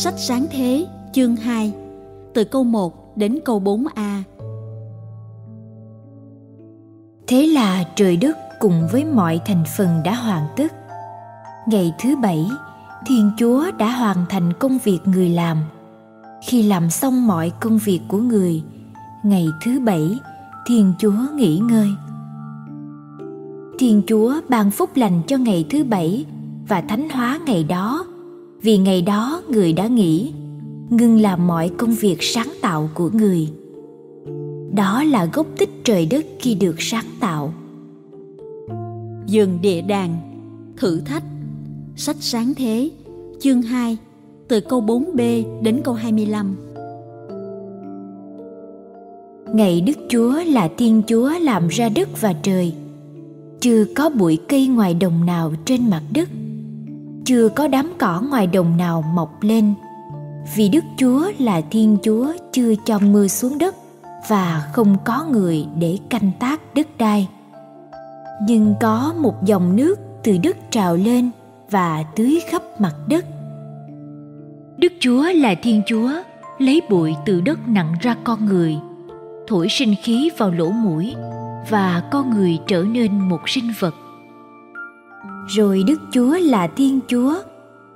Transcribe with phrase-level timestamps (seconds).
[0.00, 1.72] Sách sáng thế chương 2
[2.34, 4.22] Từ câu 1 đến câu 4a
[7.26, 10.72] Thế là trời đất cùng với mọi thành phần đã hoàn tất.
[11.68, 12.46] Ngày thứ bảy,
[13.06, 15.58] Thiên Chúa đã hoàn thành công việc người làm.
[16.46, 18.62] Khi làm xong mọi công việc của người,
[19.22, 20.18] ngày thứ bảy,
[20.66, 21.88] Thiên Chúa nghỉ ngơi.
[23.78, 26.24] Thiên Chúa ban phúc lành cho ngày thứ bảy
[26.68, 28.06] và thánh hóa ngày đó,
[28.62, 30.32] vì ngày đó người đã nghỉ,
[30.90, 33.48] ngừng làm mọi công việc sáng tạo của người.
[34.74, 37.52] Đó là gốc tích trời đất khi được sáng tạo.
[39.26, 40.16] Dừng địa đàng
[40.76, 41.22] Thử thách
[41.96, 42.90] Sách sáng thế
[43.40, 43.96] Chương 2
[44.48, 46.56] Từ câu 4b đến câu 25
[49.54, 52.72] Ngày Đức Chúa là Thiên Chúa làm ra đất và trời
[53.60, 56.28] Chưa có bụi cây ngoài đồng nào trên mặt đất
[57.28, 59.74] chưa có đám cỏ ngoài đồng nào mọc lên.
[60.54, 63.74] Vì Đức Chúa là Thiên Chúa chưa cho mưa xuống đất
[64.28, 67.28] Và không có người để canh tác đất đai.
[68.42, 71.30] Nhưng có một dòng nước từ đất trào lên
[71.70, 73.24] và tưới khắp mặt đất.
[74.76, 76.10] Đức chúa là thiên chúa,
[76.58, 78.76] lấy bụi từ đất nặng ra con người,
[79.48, 81.14] thổi sinh khí vào lỗ mũi
[81.70, 83.94] và con người trở nên một sinh vật
[85.48, 87.34] rồi đức chúa là thiên chúa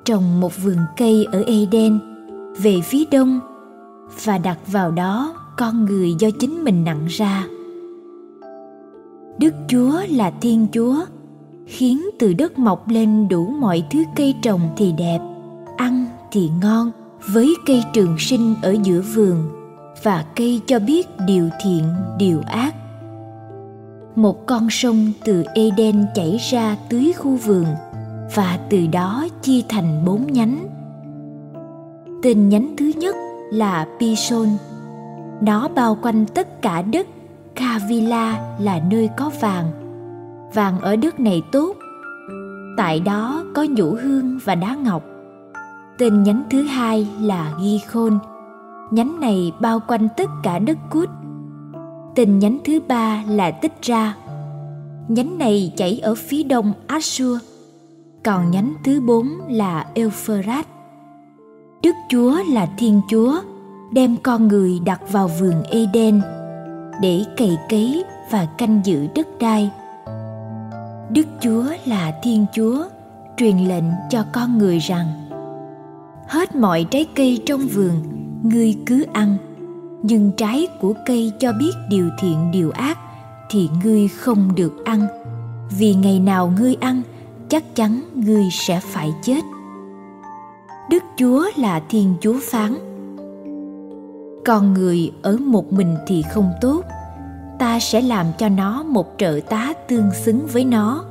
[0.04, 1.98] trồng một vườn cây ở eden
[2.62, 3.40] về phía đông
[4.24, 7.46] và đặt vào đó con người do chính mình nặng ra
[9.38, 10.96] Đức Chúa là Thiên Chúa,
[11.66, 15.18] khiến từ đất mọc lên đủ mọi thứ cây trồng thì đẹp,
[15.76, 16.90] ăn thì ngon,
[17.26, 19.36] với cây trường sinh ở giữa vườn
[20.02, 21.84] và cây cho biết điều thiện,
[22.18, 22.74] điều ác.
[24.16, 27.66] Một con sông từ Eden chảy ra tưới khu vườn
[28.34, 30.66] và từ đó chia thành bốn nhánh.
[32.22, 33.16] Tên nhánh thứ nhất
[33.52, 34.48] là Pison.
[35.40, 37.06] Nó bao quanh tất cả đất
[37.54, 39.70] Kavila là nơi có vàng.
[40.54, 41.76] Vàng ở đất này tốt.
[42.76, 45.02] Tại đó có nhũ hương và đá ngọc.
[45.98, 48.18] Tên nhánh thứ hai là Ghi Khôn.
[48.90, 51.08] Nhánh này bao quanh tất cả đất cút.
[52.14, 54.16] Tên nhánh thứ ba là Tích Ra.
[55.08, 57.38] Nhánh này chảy ở phía đông Assur.
[58.24, 60.66] Còn nhánh thứ bốn là Euphrates.
[61.82, 63.40] Đức Chúa là Thiên Chúa,
[63.92, 66.20] đem con người đặt vào vườn Eden–
[67.00, 69.70] để cày cấy và canh giữ đất đai
[71.10, 72.84] đức chúa là thiên chúa
[73.36, 75.06] truyền lệnh cho con người rằng
[76.28, 77.94] hết mọi trái cây trong vườn
[78.42, 79.36] ngươi cứ ăn
[80.02, 82.98] nhưng trái của cây cho biết điều thiện điều ác
[83.50, 85.06] thì ngươi không được ăn.
[85.78, 87.02] Vì ngày nào ngươi ăn,
[87.48, 89.40] chắc chắn ngươi sẽ phải chết.
[90.90, 92.74] Đức chúa là thiên chúa phán.
[94.44, 96.84] Con người ở một mình thì không tốt.
[97.58, 101.04] Ta sẽ làm cho nó một trợ tá tương xứng với nó.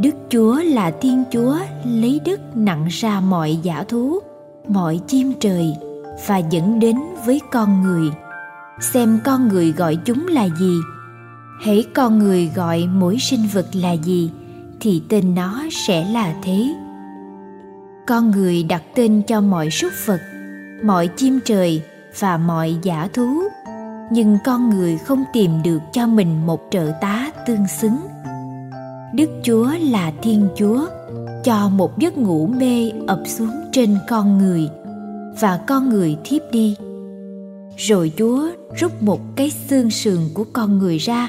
[0.00, 4.18] Đức chúa là thiên chúa lấy đất nặng ra mọi giả thú,
[4.68, 5.76] mọi chim trời
[6.26, 8.10] và dẫn đến với con người.
[8.80, 10.74] Xem con người gọi chúng là gì.
[11.60, 14.30] Hãy con người gọi mỗi sinh vật là gì,
[14.80, 16.74] thì tên nó sẽ là thế.
[18.06, 20.20] Con người đặt tên cho mọi súc vật,
[20.84, 21.82] mọi chim trời
[22.18, 23.42] và mọi giả thú.
[24.12, 27.96] Nhưng con người không tìm được cho mình một trợ tá tương xứng.
[29.14, 30.86] Đức chúa là thiên chúa,
[31.44, 34.68] cho một giấc ngủ mê ập xuống trên con người.
[35.40, 36.76] Và con người thiếp đi
[37.76, 41.28] rồi chúa rút một cái xương sườn của con người ra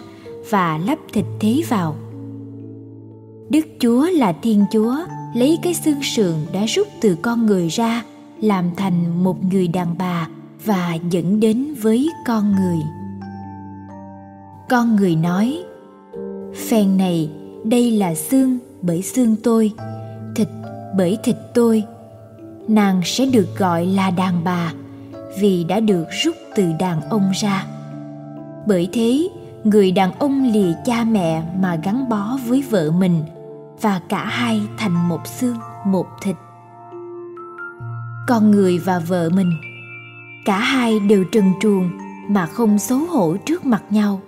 [0.49, 1.95] và lắp thịt thế vào.
[3.49, 4.95] Đức chúa là thiên chúa
[5.35, 8.03] lấy cái xương sườn đã rút từ con người ra
[8.41, 10.27] làm thành một người đàn bà
[10.65, 12.79] và dẫn đến với con người.
[14.69, 15.63] Con người nói
[16.55, 17.31] phen này,
[17.63, 19.71] đây là xương bởi xương tôi,
[20.35, 20.47] thịt
[20.97, 21.83] bởi thịt tôi.
[22.67, 24.73] Nàng sẽ được gọi là đàn bà
[25.39, 27.65] vì đã được rút từ đàn ông ra.
[28.67, 29.29] Bởi thế,
[29.63, 33.23] người đàn ông lìa cha mẹ mà gắn bó với vợ mình
[33.81, 36.35] và cả hai thành một xương, một thịt.
[38.27, 39.51] Con người và vợ mình,
[40.45, 41.89] cả hai đều trần truồng
[42.29, 44.21] mà không xấu hổ trước mặt nhau.